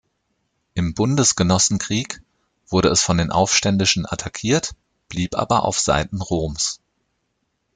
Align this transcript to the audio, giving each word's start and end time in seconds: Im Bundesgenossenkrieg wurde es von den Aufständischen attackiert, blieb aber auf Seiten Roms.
Im 0.73 0.95
Bundesgenossenkrieg 0.95 2.23
wurde 2.67 2.89
es 2.89 3.03
von 3.03 3.19
den 3.19 3.29
Aufständischen 3.31 4.07
attackiert, 4.07 4.71
blieb 5.09 5.35
aber 5.35 5.63
auf 5.63 5.79
Seiten 5.79 6.23
Roms. 6.23 6.81